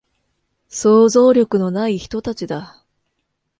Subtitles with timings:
[0.67, 2.83] 想像力のない人たちだ